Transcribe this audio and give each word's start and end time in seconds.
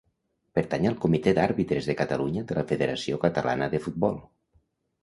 Pertany 0.59 0.87
al 0.91 0.95
Comitè 1.03 1.33
d'Àrbitres 1.39 1.91
de 1.91 1.97
Catalunya 2.01 2.45
de 2.53 2.59
la 2.61 2.65
Federació 2.73 3.21
Catalana 3.29 3.71
de 3.77 3.85
Futbol. 3.87 4.21